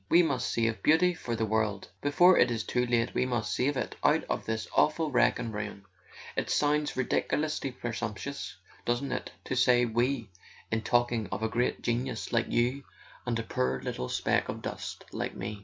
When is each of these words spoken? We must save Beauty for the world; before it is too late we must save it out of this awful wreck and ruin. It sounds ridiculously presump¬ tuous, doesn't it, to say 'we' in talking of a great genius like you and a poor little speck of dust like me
We 0.09 0.23
must 0.23 0.51
save 0.51 0.81
Beauty 0.81 1.13
for 1.13 1.35
the 1.35 1.45
world; 1.45 1.87
before 2.01 2.35
it 2.39 2.49
is 2.49 2.63
too 2.63 2.87
late 2.87 3.13
we 3.13 3.27
must 3.27 3.53
save 3.55 3.77
it 3.77 3.95
out 4.03 4.23
of 4.23 4.47
this 4.47 4.67
awful 4.75 5.11
wreck 5.11 5.37
and 5.37 5.53
ruin. 5.53 5.85
It 6.35 6.49
sounds 6.49 6.97
ridiculously 6.97 7.71
presump¬ 7.71 8.15
tuous, 8.15 8.53
doesn't 8.83 9.11
it, 9.11 9.29
to 9.43 9.55
say 9.55 9.85
'we' 9.85 10.31
in 10.71 10.81
talking 10.81 11.27
of 11.31 11.43
a 11.43 11.47
great 11.49 11.83
genius 11.83 12.33
like 12.33 12.49
you 12.49 12.83
and 13.27 13.37
a 13.37 13.43
poor 13.43 13.79
little 13.83 14.09
speck 14.09 14.49
of 14.49 14.63
dust 14.63 15.05
like 15.13 15.35
me 15.35 15.59